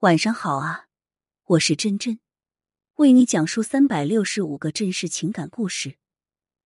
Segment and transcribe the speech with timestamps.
[0.00, 0.88] 晚上好啊，
[1.44, 2.20] 我是真真，
[2.96, 5.96] 为你讲述三百六十五个真实情感故事。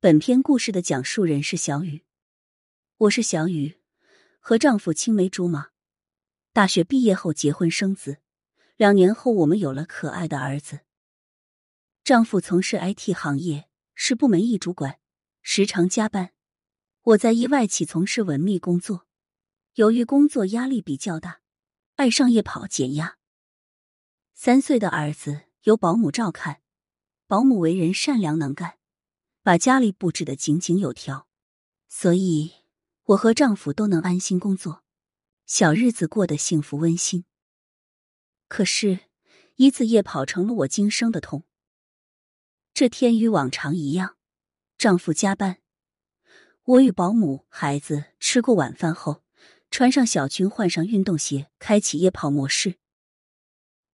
[0.01, 2.05] 本篇故事的讲述人是小雨，
[2.97, 3.79] 我是小雨，
[4.41, 5.69] 和丈夫青梅竹马，
[6.53, 8.19] 大学毕业后结婚生子，
[8.77, 10.81] 两年后我们有了可爱的儿子。
[12.03, 14.99] 丈夫从事 IT 行业，是部门一主管，
[15.41, 16.33] 时常加班。
[17.03, 19.07] 我在一外企从事文秘工作，
[19.75, 21.43] 由于工作压力比较大，
[21.95, 23.19] 爱上夜跑减压。
[24.43, 26.63] 三岁的儿子由保姆照看，
[27.27, 28.79] 保姆为人善良能干，
[29.43, 31.29] 把家里布置的井井有条，
[31.89, 32.53] 所以
[33.05, 34.83] 我和丈夫都能安心工作，
[35.45, 37.27] 小日子过得幸福温馨。
[38.49, 39.01] 可是，
[39.57, 41.45] 一次夜跑成了我今生的痛。
[42.73, 44.17] 这天与往常一样，
[44.79, 45.59] 丈夫加班，
[46.65, 49.23] 我与保姆、孩子吃过晚饭后，
[49.71, 52.80] 穿上小裙，换上运动鞋，开启夜跑模式。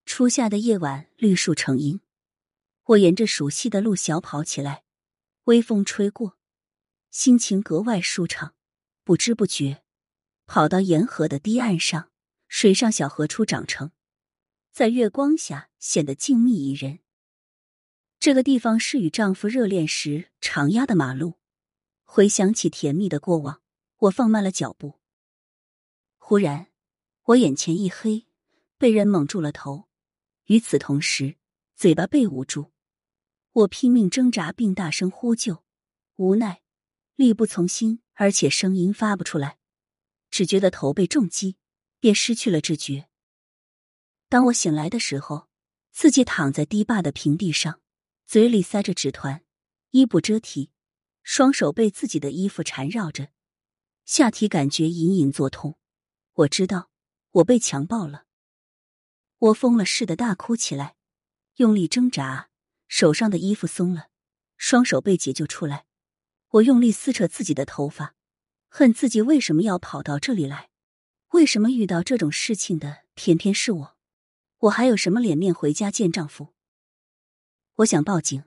[0.06, 2.00] 初夏的夜晚，绿树成荫，
[2.84, 4.84] 我沿着熟悉的路小跑起来，
[5.44, 6.38] 微风吹过，
[7.10, 8.54] 心情格外舒畅。
[9.02, 9.82] 不知不觉，
[10.46, 12.10] 跑到沿河的堤岸上，
[12.46, 13.90] 水上小河初长成，
[14.72, 17.00] 在月光下显得静谧宜人。
[18.18, 21.34] 这个地方是与丈夫热恋时常压的马路。
[22.04, 23.60] 回想起甜蜜的过往，
[23.98, 25.00] 我放慢了脚步。
[26.16, 26.68] 忽然，
[27.24, 28.28] 我眼前一黑，
[28.78, 29.88] 被人蒙住了头。
[30.46, 31.36] 与此同时，
[31.74, 32.70] 嘴巴被捂住，
[33.52, 35.64] 我拼命挣扎并大声呼救，
[36.16, 36.62] 无奈
[37.16, 39.58] 力不从心，而且声音发不出来，
[40.30, 41.56] 只觉得头被重击，
[41.98, 43.08] 便失去了知觉。
[44.28, 45.48] 当我醒来的时候，
[45.90, 47.80] 自己躺在堤坝的平地上，
[48.26, 49.44] 嘴里塞着纸团，
[49.90, 50.70] 衣不遮体，
[51.22, 53.30] 双手被自己的衣服缠绕着，
[54.04, 55.76] 下体感觉隐隐作痛。
[56.34, 56.90] 我知道
[57.32, 58.25] 我被强暴了。
[59.38, 60.96] 我疯了似的大哭起来，
[61.56, 62.48] 用力挣扎，
[62.88, 64.08] 手上的衣服松了，
[64.56, 65.86] 双手被解救出来。
[66.50, 68.14] 我用力撕扯自己的头发，
[68.68, 70.70] 恨自己为什么要跑到这里来，
[71.32, 73.96] 为什么遇到这种事情的偏偏是我？
[74.60, 76.54] 我还有什么脸面回家见丈夫？
[77.76, 78.44] 我想报警，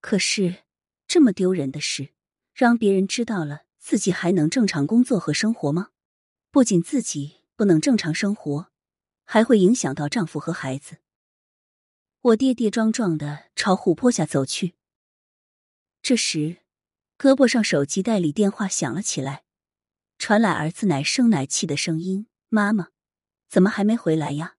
[0.00, 0.64] 可是
[1.06, 2.12] 这么丢人的事，
[2.52, 5.90] 让别人知道了，自己还能正常工作和生活吗？
[6.50, 8.72] 不仅自己不能正常生活。
[9.30, 10.96] 还会影响到丈夫和孩子。
[12.22, 14.74] 我跌跌撞撞的朝湖泊下走去。
[16.00, 16.62] 这时，
[17.18, 19.44] 胳膊上手机袋里电话响了起来，
[20.16, 22.88] 传来儿子奶声奶气的声音：“妈妈，
[23.50, 24.56] 怎么还没回来呀？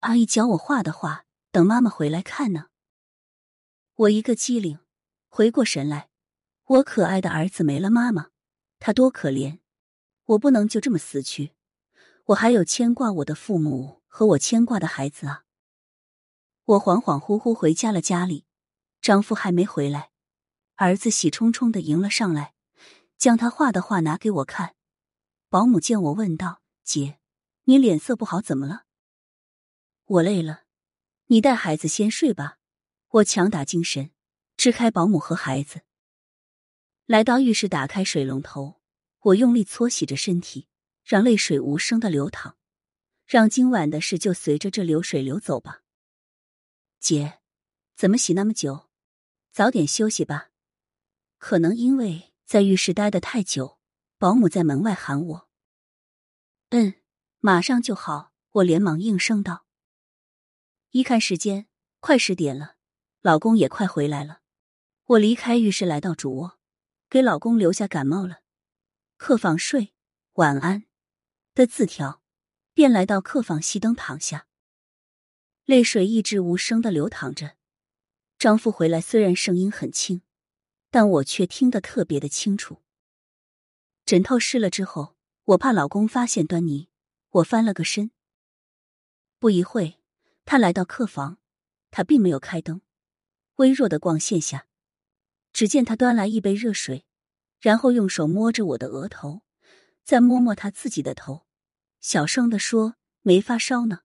[0.00, 2.66] 阿姨教我画的画，等妈妈回来看呢。”
[3.96, 4.80] 我一个机灵，
[5.30, 6.10] 回过神来，
[6.64, 8.28] 我可爱的儿子没了妈妈，
[8.78, 9.60] 他多可怜！
[10.26, 11.52] 我不能就这么死去，
[12.26, 14.01] 我还有牵挂我的父母。
[14.14, 15.44] 和我牵挂的孩子啊！
[16.66, 18.44] 我恍恍惚惚回家了，家里
[19.00, 20.10] 丈夫还没回来，
[20.74, 22.52] 儿子喜冲冲的迎了上来，
[23.16, 24.76] 将他画的画拿给我看。
[25.48, 27.20] 保姆见我问道：“姐，
[27.64, 28.84] 你脸色不好，怎么了？”
[30.04, 30.64] 我累了，
[31.28, 32.58] 你带孩子先睡吧。
[33.08, 34.10] 我强打精神，
[34.58, 35.80] 支开保姆和孩子，
[37.06, 38.78] 来到浴室，打开水龙头，
[39.20, 40.68] 我用力搓洗着身体，
[41.02, 42.58] 让泪水无声的流淌。
[43.26, 45.82] 让今晚的事就随着这流水流走吧。
[47.00, 47.40] 姐，
[47.94, 48.88] 怎么洗那么久？
[49.50, 50.50] 早点休息吧。
[51.38, 53.78] 可能因为在浴室待的太久，
[54.18, 55.48] 保姆在门外喊我。
[56.70, 56.94] 嗯，
[57.40, 58.32] 马上就好。
[58.52, 59.64] 我连忙应声道。
[60.90, 61.68] 一看时间，
[62.00, 62.76] 快十点了，
[63.22, 64.42] 老公也快回来了。
[65.04, 66.58] 我离开浴室，来到主卧，
[67.08, 68.42] 给老公留下感冒了，
[69.16, 69.94] 客房睡，
[70.34, 70.84] 晚安
[71.54, 72.21] 的字条。
[72.74, 74.46] 便来到客房，熄灯躺下，
[75.64, 77.56] 泪水一直无声的流淌着。
[78.38, 80.22] 丈夫回来，虽然声音很轻，
[80.90, 82.82] 但我却听得特别的清楚。
[84.06, 86.88] 枕头湿了之后，我怕老公发现端倪，
[87.30, 88.10] 我翻了个身。
[89.38, 90.00] 不一会，
[90.44, 91.38] 他来到客房，
[91.90, 92.80] 他并没有开灯，
[93.56, 94.66] 微弱的光线下，
[95.52, 97.04] 只见他端来一杯热水，
[97.60, 99.42] 然后用手摸着我的额头，
[100.02, 101.46] 再摸摸他自己的头。
[102.02, 104.00] 小声的说：“没发烧呢。”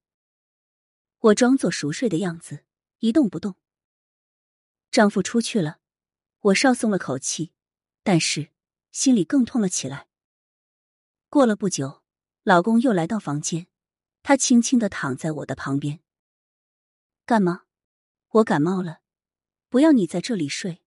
[1.17, 2.63] 我装作熟睡的样子，
[2.99, 3.55] 一动不动。
[4.91, 5.79] 丈夫出去了，
[6.39, 7.53] 我稍松了口气，
[8.03, 8.51] 但是
[8.91, 10.07] 心里更痛了起来。
[11.27, 12.03] 过了不久，
[12.43, 13.65] 老公又来到房间，
[14.21, 15.99] 他轻轻的躺在我的旁边。
[17.25, 17.63] 干嘛？
[18.29, 19.01] 我感冒了，
[19.69, 20.83] 不要你在这里睡。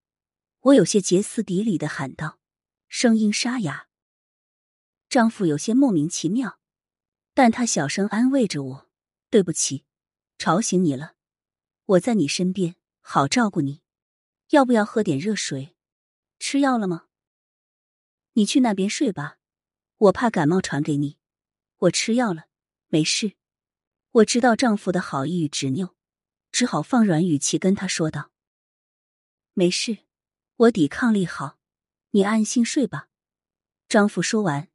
[0.60, 2.38] 我有些歇斯底里的喊道，
[2.86, 3.88] 声音沙哑。
[5.08, 6.59] 丈夫有些莫名其妙。
[7.34, 8.90] 但他小声安慰着我
[9.30, 9.84] ：“对不起，
[10.38, 11.14] 吵醒你了，
[11.86, 13.82] 我在你身边，好照顾你。
[14.50, 15.76] 要不要喝点热水？
[16.38, 17.06] 吃药了吗？
[18.32, 19.38] 你去那边睡吧，
[19.96, 21.18] 我怕感冒传给你。
[21.78, 22.46] 我吃药了，
[22.88, 23.36] 没事。
[24.10, 25.94] 我知道丈夫的好意与执拗，
[26.50, 28.32] 只好放软语气跟他说道
[29.54, 29.98] ：“没事，
[30.56, 31.60] 我抵抗力好，
[32.10, 33.08] 你安心睡吧。”
[33.88, 34.68] 丈夫说完，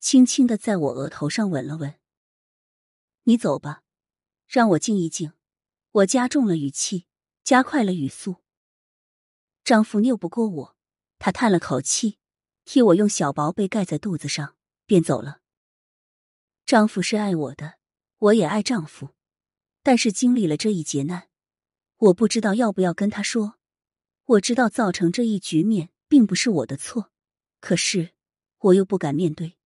[0.00, 1.99] 轻轻的在我额头上吻了吻。
[3.24, 3.82] 你走吧，
[4.46, 5.32] 让我静一静。
[5.92, 7.06] 我加重了语气，
[7.42, 8.36] 加快了语速。
[9.64, 10.76] 丈夫拗不过我，
[11.18, 12.18] 他叹了口气，
[12.64, 14.56] 替我用小薄被盖在肚子上，
[14.86, 15.40] 便走了。
[16.64, 17.78] 丈夫是爱我的，
[18.18, 19.10] 我也爱丈夫，
[19.82, 21.28] 但是经历了这一劫难，
[21.96, 23.58] 我不知道要不要跟他说。
[24.24, 27.10] 我知道造成这一局面并不是我的错，
[27.58, 28.14] 可是
[28.58, 29.56] 我又不敢面对。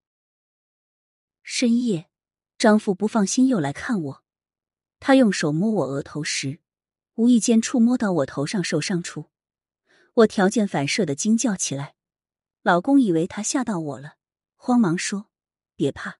[1.43, 2.09] 深夜，
[2.57, 4.23] 丈夫不放心又来看我，
[4.99, 6.61] 他用手摸我额头时，
[7.15, 9.29] 无意间触摸到我头上受伤处，
[10.13, 11.95] 我条件反射的惊叫起来。
[12.61, 14.15] 老公以为他吓到我了，
[14.55, 15.29] 慌忙说
[15.75, 16.19] ：“别怕。”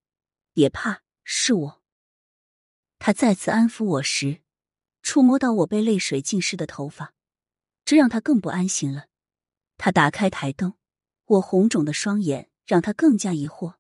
[0.54, 1.82] 别怕，是我。
[2.98, 4.42] 他再次安抚我时，
[5.02, 7.14] 触摸到我被泪水浸湿的头发，
[7.84, 9.08] 这让他更不安心了。
[9.76, 10.76] 他打开台灯，
[11.26, 13.76] 我红肿的双眼让他更加疑惑。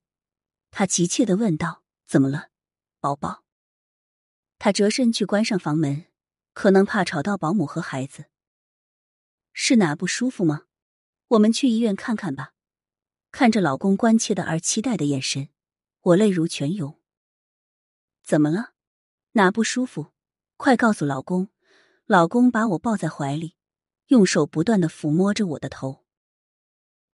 [0.70, 2.50] 他急切的问道：“怎么了，
[3.00, 3.44] 宝宝？”
[4.58, 6.06] 他折身去关上房门，
[6.54, 8.26] 可能怕吵到保姆和孩子。
[9.54, 10.66] 是哪不舒服吗？
[11.30, 12.54] 我们去医院看看吧。
[13.32, 15.50] 看着老公关切的而期待的眼神。
[16.02, 17.02] 我泪如泉涌。
[18.24, 18.74] 怎么了？
[19.34, 20.14] 哪不舒服？
[20.56, 21.50] 快告诉老公！
[22.06, 23.56] 老公把我抱在怀里，
[24.08, 26.06] 用手不断的抚摸着我的头。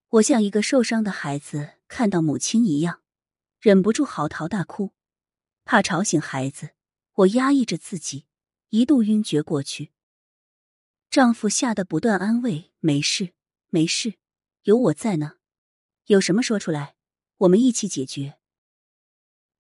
[0.10, 3.01] 我像一个受伤的孩子看到母亲一样，
[3.62, 4.92] 忍不住嚎啕大哭。
[5.64, 6.72] 怕吵醒孩子，
[7.14, 8.26] 我压抑着自己，
[8.70, 9.92] 一度晕厥过去。
[11.12, 13.34] 丈夫吓得不断安慰：“没事，
[13.70, 14.16] 没事，
[14.64, 15.38] 有我在呢。
[16.06, 16.96] 有什么说出来，
[17.38, 18.40] 我们一起解决。”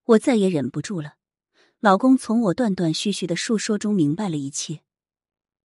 [0.04, 1.18] 我再也忍不住了，
[1.80, 4.82] 老公从我断断续续的述说中明白了一切。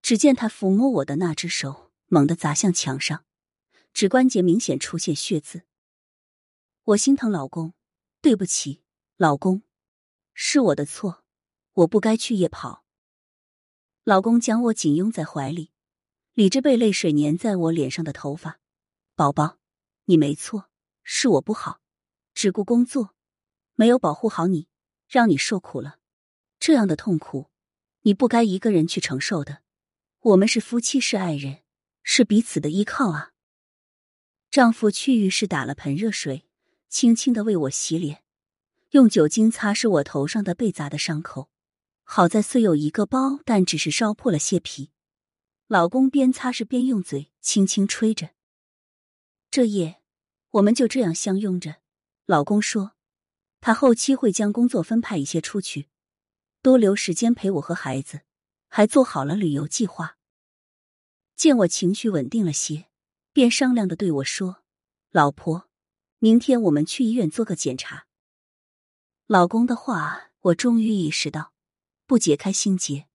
[0.02, 3.24] 只见他抚摸我的那只手猛地砸向墙上，
[3.94, 5.62] 指关节明显出现血渍。
[6.84, 7.72] 我心疼老公，
[8.26, 8.82] 对不起，
[9.16, 9.62] 老公，
[10.34, 11.22] 是我的错，
[11.74, 12.84] 我不该去夜跑。
[14.02, 15.70] 老公将我紧拥在怀里，
[16.34, 18.58] 理着被泪水粘在我脸上的头发。
[19.14, 19.60] 宝宝，
[20.06, 20.68] 你没错，
[21.04, 21.80] 是我不好，
[22.34, 23.14] 只顾工作。
[23.76, 24.66] 没有保护好你，
[25.06, 26.00] 让你受苦了。
[26.58, 27.52] 这样的痛苦，
[28.00, 29.62] 你不该一个人去承受的。
[30.18, 31.62] 我们是夫妻，是爱人，
[32.02, 33.34] 是彼此的依靠啊！
[34.50, 36.48] 丈夫去浴室打了盆热水，
[36.88, 38.22] 轻轻的为我洗脸，
[38.90, 41.50] 用酒精擦拭我头上的被砸的伤口。
[42.04, 44.90] 好在虽有一个包，但只是烧破了些皮。
[45.66, 48.30] 老公边擦拭边用嘴轻轻吹着。
[49.50, 50.00] 这夜，
[50.50, 51.76] 我们就这样相拥着。
[52.26, 52.92] 老公说。
[53.58, 55.88] 他后期会将工作分派一些出去，
[56.62, 58.20] 多留时间陪我和孩子，
[58.68, 60.18] 还做好了旅游计划。
[61.34, 62.86] 见我情绪稳定了些，
[63.32, 64.62] 便商量的对我说
[65.10, 65.65] ：“老婆，
[66.26, 68.08] 明天我们去医院做个检查。”
[69.28, 71.52] 老公的话，我终于意识到，
[72.04, 73.06] 不解开心结，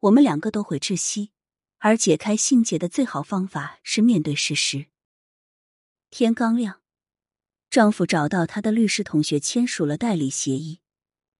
[0.00, 1.32] 我们两个都会窒息。
[1.80, 4.86] 而解开心结的最好方法是面对事实。
[6.08, 6.80] 天刚亮。
[7.68, 10.80] 丈夫找到他的律师同学签署了代理协议，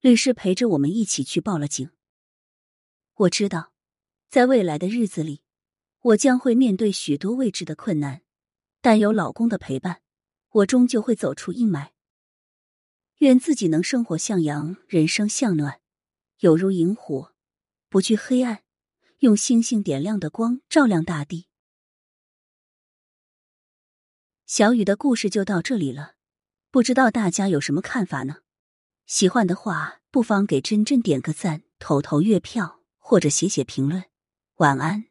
[0.03, 1.89] 律师陪着我们一起去报了警。
[3.15, 3.73] 我知道，
[4.29, 5.41] 在未来的日子里，
[6.01, 8.21] 我将会面对许多未知的困难，
[8.83, 10.03] 但有老公的陪伴，
[10.57, 11.91] 我终究会走出阴霾。
[13.19, 15.81] 愿自己能生活向阳，人生向暖，
[16.39, 17.35] 有如萤火，
[17.91, 18.63] 不惧黑暗，
[19.19, 21.49] 用星星点亮的光照亮大地。
[24.47, 26.15] 小雨的故事就到这里了。
[26.71, 28.37] 不知道大家有什么看法呢？
[29.07, 34.05] 喜欢的话，不妨给真真点个赞、投投月票或者写写评论。
[34.57, 35.07] 晚安。